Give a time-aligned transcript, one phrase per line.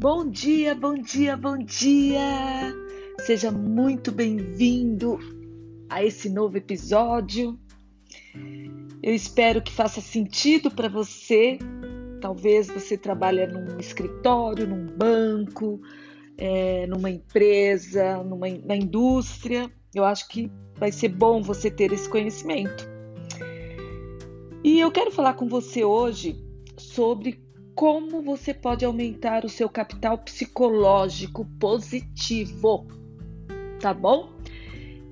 [0.00, 2.74] Bom dia, bom dia, bom dia!
[3.26, 5.18] Seja muito bem-vindo
[5.90, 7.60] a esse novo episódio.
[9.02, 11.58] Eu espero que faça sentido para você.
[12.18, 15.78] Talvez você trabalhe num escritório, num banco,
[16.38, 19.70] é, numa empresa, numa, na indústria.
[19.94, 22.88] Eu acho que vai ser bom você ter esse conhecimento.
[24.64, 26.42] E eu quero falar com você hoje
[26.78, 27.49] sobre
[27.80, 32.86] como você pode aumentar o seu capital psicológico positivo,
[33.80, 34.34] tá bom?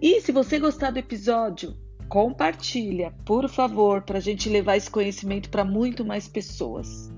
[0.02, 1.74] E se você gostar do episódio,
[2.10, 7.10] compartilha, por favor, para a gente levar esse conhecimento para muito mais pessoas.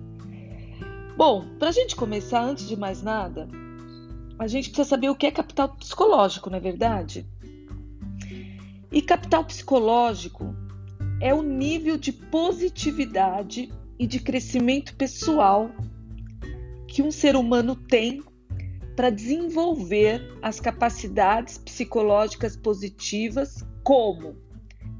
[1.17, 3.49] Bom, para a gente começar, antes de mais nada,
[4.39, 7.27] a gente precisa saber o que é capital psicológico, não é verdade?
[8.93, 10.55] E capital psicológico
[11.21, 15.71] é o nível de positividade e de crescimento pessoal
[16.89, 18.23] que um ser humano tem
[18.97, 24.37] para desenvolver as capacidades psicológicas positivas, como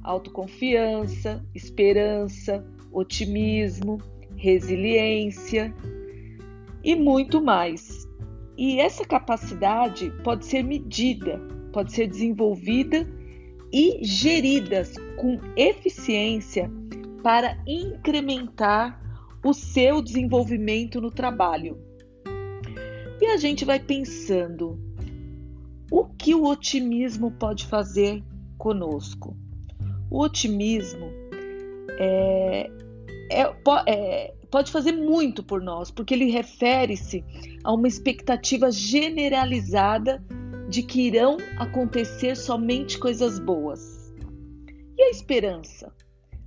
[0.03, 3.97] autoconfiança, esperança, otimismo,
[4.37, 5.75] resiliência
[6.85, 8.07] e muito mais.
[8.55, 11.39] E essa capacidade pode ser medida,
[11.73, 13.09] pode ser desenvolvida
[13.73, 16.71] e geridas com eficiência
[17.23, 19.01] para incrementar
[19.45, 21.79] o seu desenvolvimento no trabalho.
[23.21, 24.79] E a gente vai pensando
[25.91, 28.23] o que o otimismo pode fazer
[28.57, 29.37] conosco.
[30.11, 31.11] O otimismo
[31.99, 32.71] é,
[33.31, 33.55] é,
[33.87, 37.25] é, pode fazer muito por nós, porque ele refere-se
[37.63, 40.23] a uma expectativa generalizada
[40.69, 44.13] de que irão acontecer somente coisas boas.
[44.97, 45.93] E a esperança?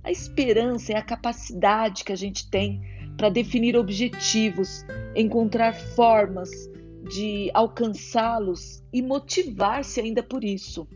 [0.04, 2.82] A esperança é a capacidade que a gente tem
[3.16, 4.84] para definir objetivos,
[5.16, 6.50] encontrar formas
[7.08, 10.86] de alcançá-los e motivar-se ainda por isso.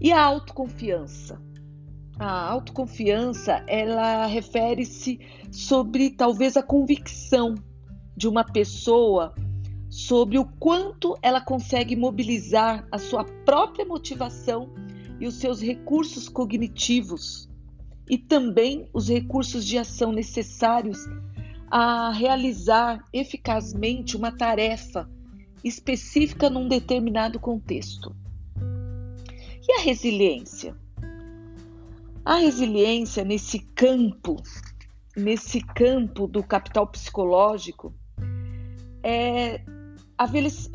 [0.00, 1.42] E a autoconfiança?
[2.20, 5.18] A autoconfiança, ela refere-se
[5.50, 7.56] sobre talvez a convicção
[8.16, 9.34] de uma pessoa
[9.90, 14.72] sobre o quanto ela consegue mobilizar a sua própria motivação
[15.18, 17.48] e os seus recursos cognitivos
[18.08, 20.98] e também os recursos de ação necessários
[21.70, 25.08] a realizar eficazmente uma tarefa
[25.64, 28.14] específica num determinado contexto.
[29.68, 30.76] E a resiliência?
[32.24, 34.36] A resiliência nesse campo,
[35.16, 37.92] nesse campo do capital psicológico,
[39.02, 39.60] é
[40.18, 40.26] a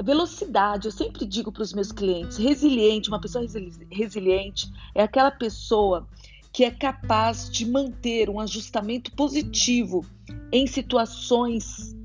[0.03, 3.43] velocidade, eu sempre digo para os meus clientes, resiliente, uma pessoa
[3.89, 6.07] resiliente é aquela pessoa
[6.51, 10.05] que é capaz de manter um ajustamento positivo
[10.51, 11.95] em situações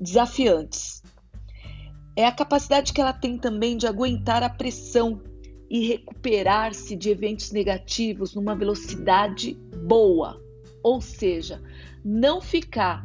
[0.00, 1.02] desafiantes.
[2.16, 5.20] É a capacidade que ela tem também de aguentar a pressão
[5.70, 9.54] e recuperar-se de eventos negativos numa velocidade
[9.84, 10.40] boa,
[10.82, 11.60] ou seja,
[12.04, 13.02] não ficar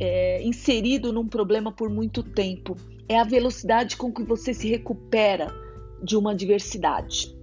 [0.00, 2.76] é, inserido num problema por muito tempo.
[3.08, 5.48] É a velocidade com que você se recupera
[6.02, 7.35] de uma adversidade.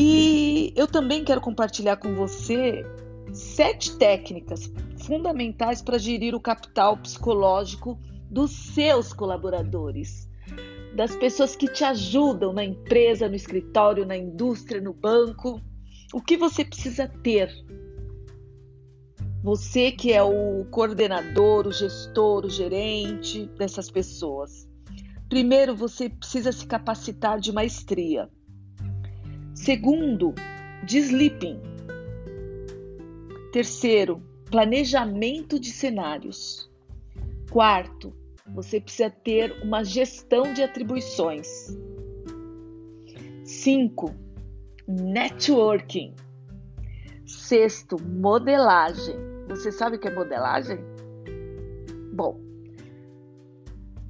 [0.00, 2.86] E eu também quero compartilhar com você
[3.32, 4.72] sete técnicas
[5.04, 7.98] fundamentais para gerir o capital psicológico
[8.30, 10.30] dos seus colaboradores,
[10.94, 15.60] das pessoas que te ajudam na empresa, no escritório, na indústria, no banco.
[16.14, 17.50] O que você precisa ter
[19.42, 24.68] você que é o coordenador, o gestor, o gerente dessas pessoas.
[25.28, 28.30] Primeiro, você precisa se capacitar de maestria.
[29.68, 30.34] Segundo,
[30.82, 31.60] de sleeping.
[33.52, 36.70] Terceiro, planejamento de cenários.
[37.50, 38.16] Quarto,
[38.54, 41.46] você precisa ter uma gestão de atribuições.
[43.44, 44.14] Cinco,
[44.88, 46.14] networking.
[47.26, 49.16] Sexto, modelagem.
[49.48, 50.78] Você sabe o que é modelagem?
[52.14, 52.40] Bom,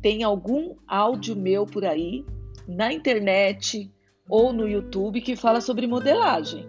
[0.01, 2.25] tem algum áudio meu por aí
[2.69, 3.91] na internet
[4.29, 6.67] ou no YouTube que fala sobre modelagem.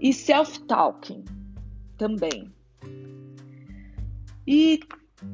[0.00, 1.24] E self-talking
[1.96, 2.52] também.
[4.46, 4.80] E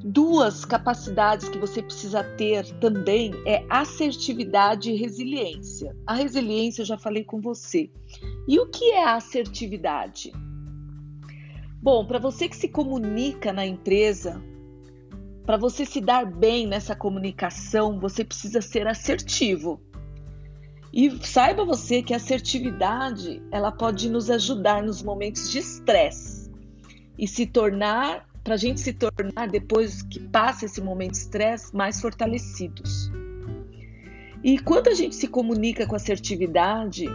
[0.03, 5.95] duas capacidades que você precisa ter também é assertividade e resiliência.
[6.07, 7.91] A resiliência eu já falei com você.
[8.49, 10.33] E o que é assertividade?
[11.83, 14.43] Bom, para você que se comunica na empresa,
[15.45, 19.83] para você se dar bem nessa comunicação, você precisa ser assertivo.
[20.97, 26.49] E saiba você que a assertividade, ela pode nos ajudar nos momentos de estresse
[27.19, 31.75] e se tornar para a gente se tornar, depois que passa esse momento de estresse,
[31.75, 33.11] mais fortalecidos.
[34.45, 37.07] E quando a gente se comunica com assertividade,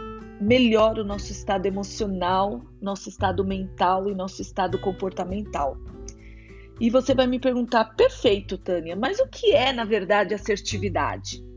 [0.41, 5.77] melhora o nosso estado emocional, nosso estado mental e nosso estado comportamental.
[6.81, 11.47] E você vai me perguntar, perfeito, Tânia, mas o que é, na verdade, assertividade?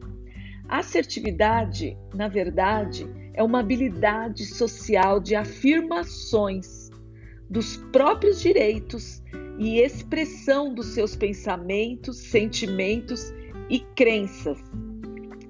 [0.73, 6.89] Assertividade, na verdade, é uma habilidade social de afirmações
[7.51, 9.23] dos próprios direitos
[9.59, 13.35] e expressão dos seus pensamentos, sentimentos
[13.69, 14.59] e crenças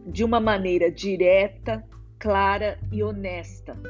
[0.09, 1.85] de uma maneira direta,
[2.19, 3.81] clara e honesta,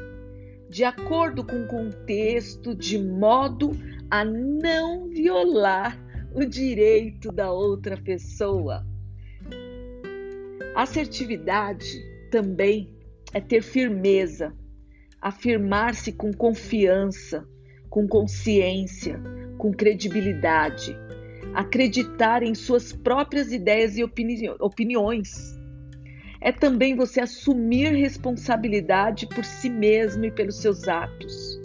[0.68, 3.70] de acordo com o contexto, de modo
[4.10, 5.98] a não violar
[6.34, 8.91] o direito da outra pessoa.
[10.74, 12.94] Assertividade também
[13.32, 14.54] é ter firmeza,
[15.20, 17.46] afirmar-se com confiança,
[17.88, 19.20] com consciência,
[19.58, 20.96] com credibilidade,
[21.54, 25.60] acreditar em suas próprias ideias e opini opiniões
[26.44, 31.60] é também você assumir responsabilidade por si mesmo e pelos seus atos.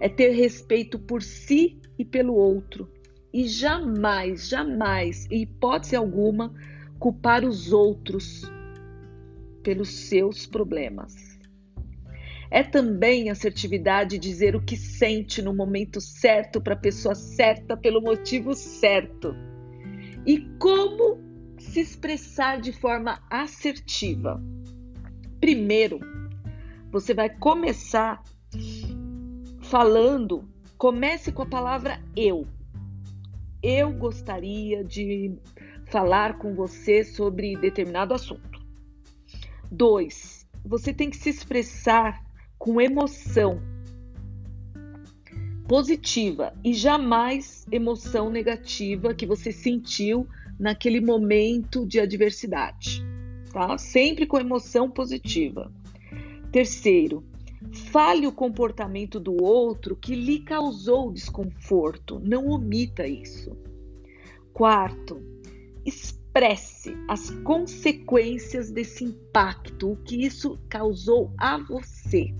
[0.00, 2.90] É ter respeito por si e pelo outro.
[3.32, 6.52] E jamais, jamais, em hipótese alguma,
[6.98, 8.42] culpar os outros
[9.62, 11.34] pelos seus problemas.
[12.50, 18.00] É também assertividade dizer o que sente no momento certo para a pessoa certa pelo
[18.00, 19.34] motivo certo.
[20.24, 21.18] E como
[21.58, 24.40] se expressar de forma assertiva.
[25.40, 25.98] Primeiro,
[26.90, 28.22] você vai começar
[29.62, 30.48] falando,
[30.78, 32.46] comece com a palavra eu.
[33.62, 35.36] Eu gostaria de
[35.86, 38.60] falar com você sobre determinado assunto.
[39.70, 42.22] Dois, você tem que se expressar
[42.58, 43.60] com emoção
[45.66, 50.26] positiva e jamais emoção negativa que você sentiu
[50.58, 53.02] naquele momento de adversidade,
[53.52, 53.76] tá?
[53.78, 55.72] Sempre com emoção positiva.
[56.52, 57.24] Terceiro,
[57.90, 63.56] fale o comportamento do outro que lhe causou desconforto, não omita isso.
[64.52, 65.20] Quarto,
[65.84, 72.34] expresse as consequências desse impacto, o que isso causou a você.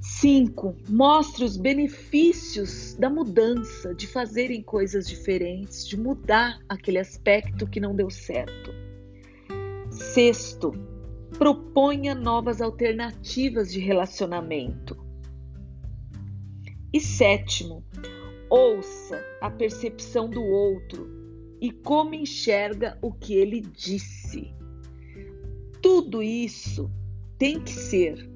[0.00, 0.76] 5.
[0.88, 7.96] Mostre os benefícios da mudança, de fazerem coisas diferentes, de mudar aquele aspecto que não
[7.96, 8.70] deu certo.
[9.90, 10.72] Sexto,
[11.38, 14.96] proponha novas alternativas de relacionamento.
[16.92, 17.82] E sétimo,
[18.50, 21.23] ouça a percepção do outro
[21.60, 24.52] e como enxerga o que ele disse.
[25.80, 26.90] Tudo isso
[27.38, 28.28] tem que ser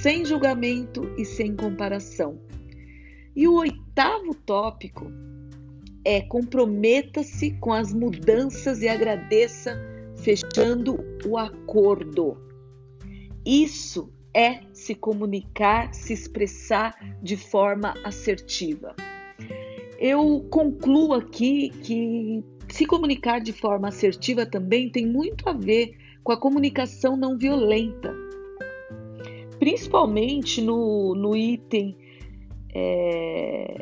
[0.00, 2.40] sem julgamento e sem comparação.
[3.34, 5.06] E o oitavo tópico
[6.04, 9.80] é comprometa-se com as mudanças e agradeça
[10.16, 12.36] fechando o acordo.
[13.44, 18.94] Isso é se comunicar, se expressar de forma assertiva.
[20.04, 26.32] Eu concluo aqui que se comunicar de forma assertiva também tem muito a ver com
[26.32, 28.12] a comunicação não violenta
[29.62, 31.96] principalmente no, no item
[32.74, 33.76] é,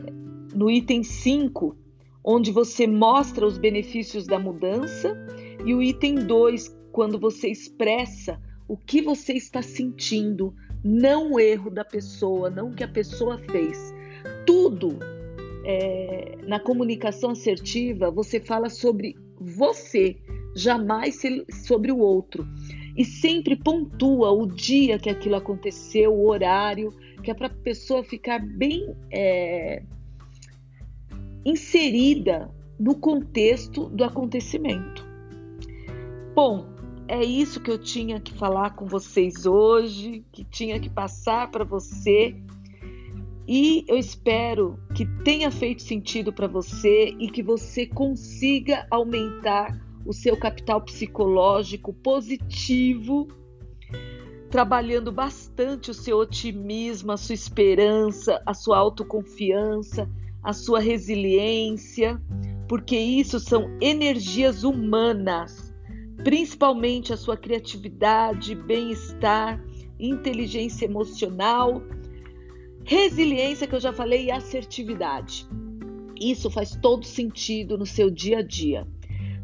[0.54, 1.74] no item 5,
[2.22, 5.16] onde você mostra os benefícios da mudança,
[5.64, 10.54] e o item 2, quando você expressa o que você está sentindo,
[10.84, 13.78] não o erro da pessoa, não o que a pessoa fez.
[14.44, 14.98] Tudo
[15.64, 20.16] é, na comunicação assertiva você fala sobre você,
[20.54, 21.20] jamais
[21.66, 22.46] sobre o outro
[22.96, 28.02] e sempre pontua o dia que aquilo aconteceu, o horário, que é para a pessoa
[28.02, 29.82] ficar bem é,
[31.44, 35.06] inserida no contexto do acontecimento.
[36.34, 36.66] Bom,
[37.06, 41.64] é isso que eu tinha que falar com vocês hoje, que tinha que passar para
[41.64, 42.36] você.
[43.52, 49.76] E eu espero que tenha feito sentido para você e que você consiga aumentar
[50.06, 53.26] o seu capital psicológico positivo,
[54.50, 60.08] trabalhando bastante o seu otimismo, a sua esperança, a sua autoconfiança,
[60.44, 62.22] a sua resiliência,
[62.68, 65.74] porque isso são energias humanas,
[66.22, 69.60] principalmente a sua criatividade, bem-estar,
[69.98, 71.82] inteligência emocional,
[72.90, 75.46] resiliência que eu já falei e assertividade.
[76.20, 78.84] Isso faz todo sentido no seu dia a dia.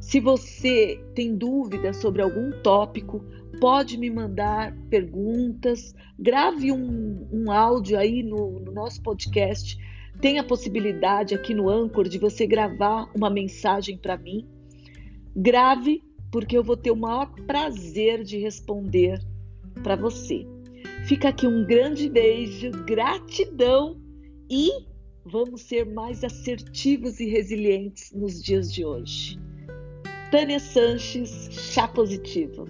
[0.01, 3.25] Se você tem dúvidas sobre algum tópico,
[3.61, 9.79] pode me mandar perguntas, grave um, um áudio aí no, no nosso podcast
[10.21, 14.45] Tem a possibilidade aqui no Anchor de você gravar uma mensagem para mim.
[15.37, 19.21] Grave, porque eu vou ter o maior prazer de responder
[19.85, 20.56] para você.
[21.07, 23.97] Fica aqui um grande beijo, gratidão
[24.51, 24.73] e
[25.25, 29.39] vamos ser mais assertivos e resilientes nos dias de hoje.
[30.33, 32.67] Tânia Sanches, chá positivo.